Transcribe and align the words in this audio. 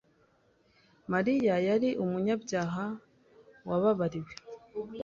Mariya 1.13 1.55
yari 1.67 1.89
umunyabyaha 2.03 2.85
wababariwe 3.67 4.33